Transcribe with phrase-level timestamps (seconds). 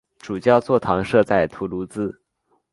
[0.17, 2.19] 主教座堂设在图卢兹。